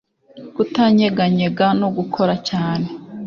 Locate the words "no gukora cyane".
1.79-2.87